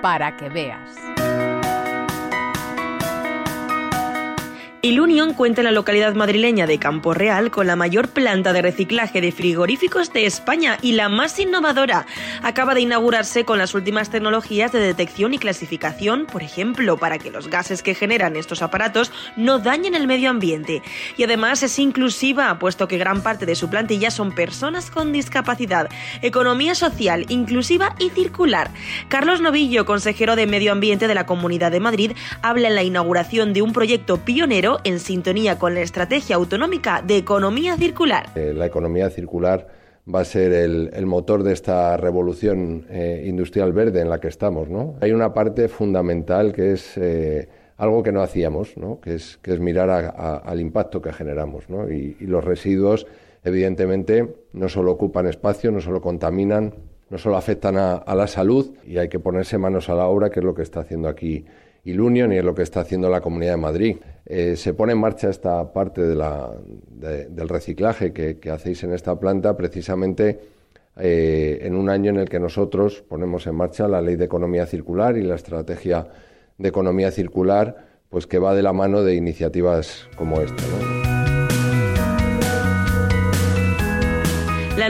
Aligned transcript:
para 0.00 0.36
que 0.36 0.48
veas. 0.48 1.49
Ilunion 4.82 5.34
cuenta 5.34 5.60
en 5.60 5.66
la 5.66 5.72
localidad 5.72 6.14
madrileña 6.14 6.66
de 6.66 6.78
Campo 6.78 7.12
Real 7.12 7.50
con 7.50 7.66
la 7.66 7.76
mayor 7.76 8.08
planta 8.08 8.54
de 8.54 8.62
reciclaje 8.62 9.20
de 9.20 9.30
frigoríficos 9.30 10.10
de 10.10 10.24
España 10.24 10.78
y 10.80 10.92
la 10.92 11.10
más 11.10 11.38
innovadora. 11.38 12.06
Acaba 12.42 12.74
de 12.74 12.80
inaugurarse 12.80 13.44
con 13.44 13.58
las 13.58 13.74
últimas 13.74 14.08
tecnologías 14.08 14.72
de 14.72 14.80
detección 14.80 15.34
y 15.34 15.38
clasificación, 15.38 16.24
por 16.24 16.42
ejemplo, 16.42 16.96
para 16.96 17.18
que 17.18 17.30
los 17.30 17.48
gases 17.48 17.82
que 17.82 17.94
generan 17.94 18.36
estos 18.36 18.62
aparatos 18.62 19.12
no 19.36 19.58
dañen 19.58 19.94
el 19.94 20.06
medio 20.06 20.30
ambiente. 20.30 20.80
Y 21.18 21.24
además 21.24 21.62
es 21.62 21.78
inclusiva, 21.78 22.58
puesto 22.58 22.88
que 22.88 22.96
gran 22.96 23.22
parte 23.22 23.44
de 23.44 23.56
su 23.56 23.68
plantilla 23.68 24.10
son 24.10 24.34
personas 24.34 24.90
con 24.90 25.12
discapacidad. 25.12 25.90
Economía 26.22 26.74
social, 26.74 27.26
inclusiva 27.28 27.94
y 27.98 28.08
circular. 28.08 28.70
Carlos 29.08 29.42
Novillo, 29.42 29.84
consejero 29.84 30.36
de 30.36 30.46
Medio 30.46 30.72
Ambiente 30.72 31.06
de 31.06 31.14
la 31.14 31.26
Comunidad 31.26 31.70
de 31.70 31.80
Madrid, 31.80 32.12
habla 32.40 32.68
en 32.68 32.76
la 32.76 32.82
inauguración 32.82 33.52
de 33.52 33.60
un 33.60 33.74
proyecto 33.74 34.16
pionero 34.24 34.69
en 34.84 34.98
sintonía 34.98 35.58
con 35.58 35.74
la 35.74 35.80
estrategia 35.80 36.36
autonómica 36.36 37.02
de 37.02 37.16
economía 37.16 37.76
circular. 37.76 38.30
Eh, 38.34 38.52
la 38.54 38.66
economía 38.66 39.10
circular 39.10 39.66
va 40.12 40.20
a 40.20 40.24
ser 40.24 40.52
el, 40.52 41.06
motor 41.06 41.42
de 41.42 41.52
esta 41.52 41.96
revolución 41.96 42.86
eh, 42.90 43.24
industrial 43.26 43.72
verde 43.72 44.00
en 44.00 44.10
la 44.10 44.20
que 44.20 44.28
estamos. 44.28 44.68
¿no? 44.68 44.96
Hay 45.00 45.12
una 45.12 45.32
parte 45.34 45.68
fundamental 45.68 46.52
que 46.52 46.72
es 46.72 46.96
eh, 46.96 47.48
algo 47.76 48.02
que 48.02 48.12
no 48.12 48.22
hacíamos, 48.22 48.76
¿no? 48.76 49.00
Que, 49.00 49.14
es, 49.14 49.38
mirar 49.60 49.90
al 49.90 50.60
impacto 50.60 51.00
que 51.00 51.12
generamos. 51.12 51.68
¿no? 51.68 51.90
Y, 51.90 52.16
los 52.20 52.44
residuos, 52.44 53.06
evidentemente, 53.44 54.34
no 54.52 54.68
solo 54.68 54.92
ocupan 54.92 55.26
espacio, 55.26 55.70
no 55.70 55.80
solo 55.80 56.00
contaminan, 56.00 56.74
no 57.08 57.18
solo 57.18 57.36
afectan 57.36 57.76
a, 57.76 57.94
a 57.94 58.14
la 58.14 58.26
salud, 58.26 58.72
y 58.84 58.98
hay 58.98 59.08
que 59.08 59.18
ponerse 59.18 59.58
manos 59.58 59.88
a 59.88 59.94
la 59.94 60.06
obra, 60.06 60.30
que 60.30 60.40
es 60.40 60.44
lo 60.44 60.54
que 60.54 60.62
está 60.62 60.80
haciendo 60.80 61.08
aquí 61.08 61.44
Ilunion 61.84 62.32
y 62.32 62.38
es 62.38 62.44
lo 62.44 62.54
que 62.54 62.62
está 62.62 62.80
haciendo 62.80 63.08
la 63.08 63.20
Comunidad 63.20 63.52
de 63.52 63.60
Madrid. 63.60 63.96
Eh, 64.32 64.54
se 64.54 64.74
pone 64.74 64.92
en 64.92 64.98
marcha 64.98 65.28
esta 65.28 65.72
parte 65.72 66.02
del 66.02 67.48
reciclaje 67.48 68.12
que, 68.12 68.38
hacéis 68.48 68.84
en 68.84 68.94
esta 68.94 69.18
planta 69.18 69.56
precisamente 69.56 70.38
eh, 70.96 71.58
en 71.62 71.74
un 71.74 71.90
año 71.90 72.10
en 72.10 72.18
el 72.18 72.28
que 72.28 72.38
nosotros 72.38 73.02
ponemos 73.08 73.48
en 73.48 73.56
marcha 73.56 73.88
la 73.88 74.00
Ley 74.00 74.14
de 74.14 74.26
Economía 74.26 74.66
Circular 74.66 75.16
y 75.16 75.22
la 75.22 75.34
Estrategia 75.34 76.06
de 76.58 76.68
Economía 76.68 77.10
Circular, 77.10 77.88
pues 78.08 78.28
que 78.28 78.38
va 78.38 78.54
de 78.54 78.62
la 78.62 78.72
mano 78.72 79.02
de 79.02 79.16
iniciativas 79.16 80.08
como 80.16 80.40
esta. 80.40 80.62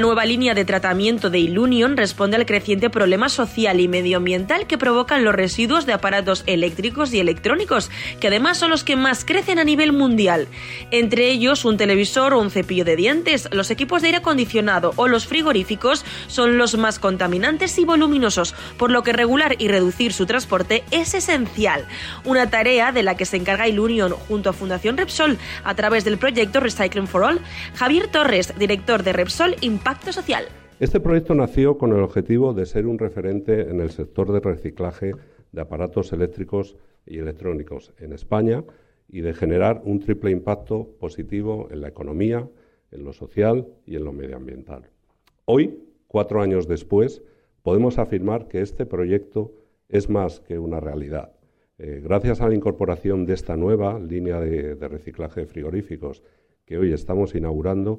Nueva 0.00 0.24
línea 0.24 0.54
de 0.54 0.64
tratamiento 0.64 1.30
de 1.30 1.38
Ilunion 1.38 1.96
responde 1.96 2.36
al 2.36 2.46
creciente 2.46 2.90
problema 2.90 3.28
social 3.28 3.78
y 3.80 3.86
medioambiental 3.86 4.66
que 4.66 4.78
provocan 4.78 5.24
los 5.24 5.34
residuos 5.34 5.86
de 5.86 5.92
aparatos 5.92 6.42
eléctricos 6.46 7.12
y 7.12 7.20
electrónicos, 7.20 7.90
que 8.18 8.28
además 8.28 8.58
son 8.58 8.70
los 8.70 8.82
que 8.82 8.96
más 8.96 9.24
crecen 9.24 9.58
a 9.58 9.64
nivel 9.64 9.92
mundial. 9.92 10.48
Entre 10.90 11.30
ellos, 11.30 11.64
un 11.64 11.76
televisor 11.76 12.34
o 12.34 12.40
un 12.40 12.50
cepillo 12.50 12.84
de 12.84 12.96
dientes, 12.96 13.48
los 13.52 13.70
equipos 13.70 14.02
de 14.02 14.08
aire 14.08 14.18
acondicionado 14.18 14.92
o 14.96 15.06
los 15.06 15.26
frigoríficos 15.26 16.04
son 16.26 16.58
los 16.58 16.76
más 16.76 16.98
contaminantes 16.98 17.78
y 17.78 17.84
voluminosos, 17.84 18.54
por 18.78 18.90
lo 18.90 19.02
que 19.02 19.12
regular 19.12 19.56
y 19.58 19.68
reducir 19.68 20.12
su 20.12 20.26
transporte 20.26 20.82
es 20.90 21.14
esencial. 21.14 21.86
Una 22.24 22.50
tarea 22.50 22.92
de 22.92 23.02
la 23.02 23.16
que 23.16 23.26
se 23.26 23.36
encarga 23.36 23.68
Ilunion 23.68 24.12
junto 24.12 24.50
a 24.50 24.54
Fundación 24.54 24.96
Repsol 24.96 25.38
a 25.62 25.74
través 25.74 26.04
del 26.04 26.18
proyecto 26.18 26.60
Recycling 26.60 27.06
for 27.06 27.22
All. 27.24 27.40
Javier 27.74 28.08
Torres, 28.08 28.54
director 28.58 29.02
de 29.02 29.12
Repsol, 29.12 29.56
Este 30.78 31.00
proyecto 31.00 31.34
nació 31.34 31.76
con 31.76 31.90
el 31.92 32.00
objetivo 32.00 32.54
de 32.54 32.64
ser 32.64 32.86
un 32.86 32.96
referente 32.96 33.62
en 33.62 33.80
el 33.80 33.90
sector 33.90 34.30
de 34.30 34.38
reciclaje 34.38 35.14
de 35.50 35.60
aparatos 35.60 36.12
eléctricos 36.12 36.76
y 37.06 37.18
electrónicos 37.18 37.92
en 37.98 38.12
España 38.12 38.62
y 39.08 39.22
de 39.22 39.34
generar 39.34 39.82
un 39.84 39.98
triple 39.98 40.30
impacto 40.30 40.94
positivo 41.00 41.66
en 41.72 41.80
la 41.80 41.88
economía, 41.88 42.48
en 42.92 43.02
lo 43.02 43.12
social 43.12 43.66
y 43.84 43.96
en 43.96 44.04
lo 44.04 44.12
medioambiental. 44.12 44.88
Hoy, 45.44 45.76
cuatro 46.06 46.40
años 46.40 46.68
después, 46.68 47.20
podemos 47.64 47.98
afirmar 47.98 48.46
que 48.46 48.60
este 48.60 48.86
proyecto 48.86 49.52
es 49.88 50.08
más 50.08 50.38
que 50.38 50.60
una 50.60 50.78
realidad. 50.78 51.32
Eh, 51.78 52.00
gracias 52.00 52.40
a 52.40 52.48
la 52.48 52.54
incorporación 52.54 53.26
de 53.26 53.34
esta 53.34 53.56
nueva 53.56 53.98
línea 53.98 54.38
de 54.38 54.88
reciclaje 54.88 55.40
de 55.40 55.46
frigoríficos 55.46 56.22
que 56.64 56.78
hoy 56.78 56.92
estamos 56.92 57.34
inaugurando, 57.34 57.98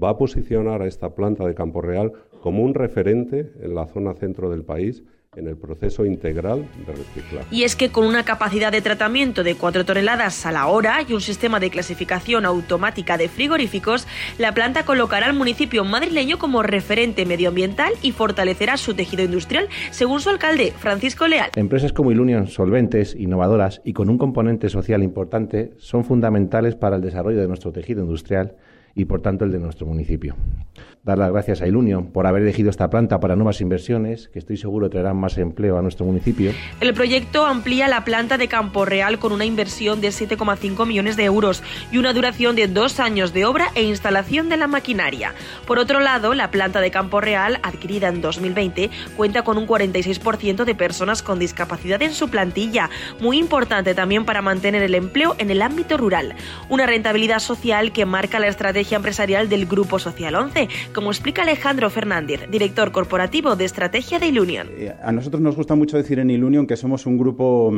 va 0.00 0.10
a 0.10 0.16
posicionar 0.16 0.82
a 0.82 0.86
esta 0.86 1.14
planta 1.14 1.46
de 1.46 1.54
Campo 1.54 1.80
Real 1.80 2.12
como 2.42 2.62
un 2.62 2.74
referente 2.74 3.52
en 3.60 3.74
la 3.74 3.86
zona 3.86 4.14
centro 4.14 4.50
del 4.50 4.64
país 4.64 5.02
en 5.36 5.48
el 5.48 5.56
proceso 5.56 6.04
integral 6.04 6.64
de 6.86 6.92
reciclaje. 6.92 7.46
Y 7.50 7.64
es 7.64 7.74
que 7.74 7.90
con 7.90 8.06
una 8.06 8.24
capacidad 8.24 8.70
de 8.70 8.80
tratamiento 8.80 9.42
de 9.42 9.56
4 9.56 9.84
toneladas 9.84 10.46
a 10.46 10.52
la 10.52 10.68
hora 10.68 10.98
y 11.08 11.12
un 11.12 11.20
sistema 11.20 11.58
de 11.58 11.70
clasificación 11.70 12.44
automática 12.44 13.16
de 13.16 13.28
frigoríficos, 13.28 14.06
la 14.38 14.52
planta 14.54 14.84
colocará 14.84 15.26
al 15.26 15.34
municipio 15.34 15.84
madrileño 15.84 16.38
como 16.38 16.62
referente 16.62 17.26
medioambiental 17.26 17.92
y 18.00 18.12
fortalecerá 18.12 18.76
su 18.76 18.94
tejido 18.94 19.24
industrial, 19.24 19.68
según 19.90 20.20
su 20.20 20.30
alcalde, 20.30 20.72
Francisco 20.78 21.26
Leal. 21.26 21.50
Empresas 21.56 21.92
como 21.92 22.12
Ilunion, 22.12 22.46
solventes, 22.46 23.16
innovadoras 23.18 23.80
y 23.84 23.92
con 23.92 24.10
un 24.10 24.18
componente 24.18 24.68
social 24.68 25.02
importante, 25.02 25.72
son 25.78 26.04
fundamentales 26.04 26.76
para 26.76 26.96
el 26.96 27.02
desarrollo 27.02 27.40
de 27.40 27.48
nuestro 27.48 27.72
tejido 27.72 28.02
industrial 28.02 28.54
y 28.94 29.04
por 29.04 29.20
tanto 29.20 29.44
el 29.44 29.52
de 29.52 29.58
nuestro 29.58 29.86
municipio. 29.86 30.36
Dar 31.02 31.18
las 31.18 31.30
gracias 31.30 31.60
a 31.60 31.66
Ilunion 31.66 32.12
por 32.12 32.26
haber 32.26 32.42
elegido 32.42 32.70
esta 32.70 32.88
planta 32.88 33.20
para 33.20 33.36
nuevas 33.36 33.60
inversiones, 33.60 34.28
que 34.28 34.38
estoy 34.38 34.56
seguro 34.56 34.88
traerán 34.88 35.18
más 35.18 35.36
empleo 35.36 35.76
a 35.76 35.82
nuestro 35.82 36.06
municipio. 36.06 36.52
El 36.80 36.94
proyecto 36.94 37.44
amplía 37.44 37.88
la 37.88 38.04
planta 38.04 38.38
de 38.38 38.48
Campo 38.48 38.86
Real 38.86 39.18
con 39.18 39.32
una 39.32 39.44
inversión 39.44 40.00
de 40.00 40.08
7,5 40.08 40.86
millones 40.86 41.16
de 41.18 41.24
euros 41.24 41.62
y 41.92 41.98
una 41.98 42.14
duración 42.14 42.56
de 42.56 42.68
dos 42.68 43.00
años 43.00 43.34
de 43.34 43.44
obra 43.44 43.68
e 43.74 43.82
instalación 43.82 44.48
de 44.48 44.56
la 44.56 44.66
maquinaria. 44.66 45.34
Por 45.66 45.78
otro 45.78 46.00
lado, 46.00 46.32
la 46.32 46.50
planta 46.50 46.80
de 46.80 46.90
Campo 46.90 47.20
Real, 47.20 47.60
adquirida 47.62 48.08
en 48.08 48.22
2020, 48.22 48.88
cuenta 49.14 49.42
con 49.42 49.58
un 49.58 49.66
46% 49.66 50.64
de 50.64 50.74
personas 50.74 51.22
con 51.22 51.38
discapacidad 51.38 52.00
en 52.00 52.14
su 52.14 52.30
plantilla, 52.30 52.88
muy 53.20 53.38
importante 53.38 53.94
también 53.94 54.24
para 54.24 54.40
mantener 54.40 54.82
el 54.82 54.94
empleo 54.94 55.36
en 55.36 55.50
el 55.50 55.60
ámbito 55.60 55.98
rural. 55.98 56.34
Una 56.70 56.86
rentabilidad 56.86 57.40
social 57.40 57.92
que 57.92 58.06
marca 58.06 58.38
la 58.38 58.48
estrategia 58.48 58.83
empresarial 58.92 59.48
del 59.48 59.66
Grupo 59.66 59.98
Social 59.98 60.34
11 60.34 60.68
como 60.94 61.10
explica 61.10 61.42
Alejandro 61.42 61.88
Fernández, 61.90 62.48
director 62.50 62.92
corporativo 62.92 63.56
de 63.56 63.64
estrategia 63.64 64.18
de 64.18 64.26
Ilunion. 64.26 64.68
Eh, 64.76 64.94
a 65.02 65.12
nosotros 65.12 65.40
nos 65.40 65.56
gusta 65.56 65.74
mucho 65.74 65.96
decir 65.96 66.18
en 66.18 66.30
Ilunion 66.30 66.66
que 66.66 66.76
somos 66.76 67.06
un 67.06 67.16
grupo 67.16 67.72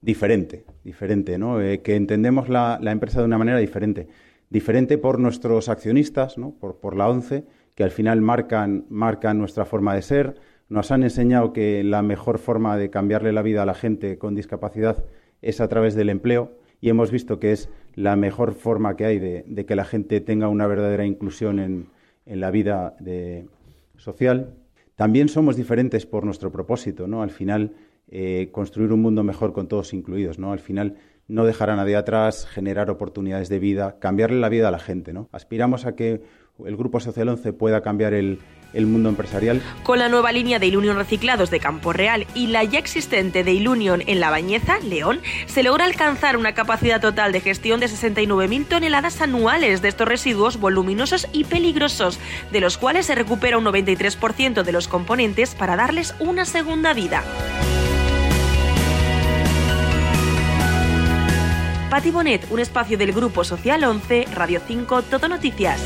diferente, 0.00 0.64
diferente, 0.84 1.38
¿no? 1.38 1.60
Eh, 1.60 1.82
que 1.82 1.96
entendemos 1.96 2.48
la, 2.48 2.78
empresa 2.82 3.20
de 3.20 3.26
una 3.26 3.38
manera 3.38 3.58
diferente. 3.58 4.08
Diferente 4.48 4.98
por 4.98 5.18
nuestros 5.18 5.68
accionistas, 5.68 6.38
¿no? 6.38 6.52
por, 6.52 6.96
la 6.96 7.08
ONCE, 7.08 7.44
que 7.74 7.82
al 7.82 7.90
final 7.90 8.20
marcan, 8.20 8.86
marcan 8.88 9.38
nuestra 9.38 9.64
forma 9.64 9.94
de 9.94 10.02
ser, 10.02 10.36
nos 10.68 10.92
han 10.92 11.02
enseñado 11.02 11.52
que 11.52 11.82
la 11.82 12.02
mejor 12.02 12.38
forma 12.38 12.76
de 12.76 12.90
cambiarle 12.90 13.32
la 13.32 13.42
vida 13.42 13.62
a 13.62 13.66
la 13.66 13.74
gente 13.74 14.18
con 14.18 14.34
discapacidad 14.34 15.04
es 15.42 15.60
a 15.60 15.68
través 15.68 15.94
del 15.94 16.08
empleo 16.08 16.58
y 16.80 16.88
hemos 16.88 17.10
visto 17.10 17.38
que 17.38 17.52
es 17.52 17.68
la 17.94 18.16
mejor 18.16 18.54
forma 18.54 18.96
que 18.96 19.04
hay 19.06 19.18
de 19.18 19.66
que 19.66 19.76
la 19.76 19.84
gente 19.84 20.20
tenga 20.20 20.48
una 20.48 20.66
verdadera 20.66 21.06
inclusión 21.06 21.58
en, 21.58 21.86
la 22.26 22.50
vida 22.50 22.96
social. 23.96 24.54
También 24.96 25.28
somos 25.28 25.56
diferentes 25.56 26.06
por 26.06 26.24
nuestro 26.24 26.50
propósito, 26.50 27.06
¿no? 27.06 27.22
Al 27.22 27.30
final, 27.30 27.72
eh, 28.10 28.48
construir 28.50 28.92
un 28.92 29.00
mundo 29.00 29.22
mejor 29.22 29.52
con 29.52 29.68
todos 29.68 29.94
incluidos, 29.94 30.38
¿no? 30.38 30.52
Al 30.52 30.58
final, 30.58 30.96
no 31.28 31.44
dejar 31.44 31.70
a 31.70 31.76
nadie 31.76 31.96
atrás, 31.96 32.46
generar 32.46 32.90
oportunidades 32.90 33.48
de 33.48 33.58
vida, 33.58 33.98
cambiarle 33.98 34.40
la 34.40 34.48
vida 34.48 34.68
a 34.68 34.70
la 34.70 34.78
gente, 34.78 35.12
¿no? 35.12 35.28
Aspiramos 35.32 35.86
a 35.86 35.94
que 35.94 36.22
el 36.64 36.76
Grupo 36.76 37.00
Social 37.00 37.28
11 37.28 37.52
pueda 37.52 37.82
cambiar 37.82 38.14
el, 38.14 38.38
el 38.76 38.86
mundo 38.86 39.08
empresarial. 39.08 39.62
Con 39.82 39.98
la 39.98 40.08
nueva 40.08 40.32
línea 40.32 40.58
de 40.58 40.66
Ilunion 40.66 40.96
Reciclados 40.96 41.50
de 41.50 41.60
Campo 41.60 41.92
Real 41.92 42.26
y 42.34 42.48
la 42.48 42.62
ya 42.62 42.78
existente 42.78 43.42
de 43.42 43.52
Ilunion 43.52 44.02
en 44.06 44.20
La 44.20 44.30
Bañeza, 44.30 44.78
León, 44.80 45.20
se 45.46 45.62
logra 45.62 45.84
alcanzar 45.84 46.36
una 46.36 46.54
capacidad 46.54 47.00
total 47.00 47.32
de 47.32 47.40
gestión 47.40 47.80
de 47.80 47.86
69.000 47.86 48.66
toneladas 48.66 49.20
anuales 49.20 49.82
de 49.82 49.88
estos 49.88 50.06
residuos 50.06 50.58
voluminosos 50.60 51.26
y 51.32 51.44
peligrosos, 51.44 52.18
de 52.52 52.60
los 52.60 52.78
cuales 52.78 53.06
se 53.06 53.14
recupera 53.14 53.58
un 53.58 53.64
93% 53.64 54.62
de 54.62 54.72
los 54.72 54.88
componentes 54.88 55.54
para 55.54 55.76
darles 55.76 56.14
una 56.20 56.44
segunda 56.44 56.92
vida. 56.92 57.24
Pati 61.90 62.10
Bonet, 62.10 62.46
un 62.50 62.60
espacio 62.60 62.98
del 62.98 63.12
Grupo 63.12 63.44
Social 63.44 63.84
11, 63.84 64.26
Radio 64.34 64.60
5, 64.66 65.02
Todo 65.02 65.28
Noticias. 65.28 65.80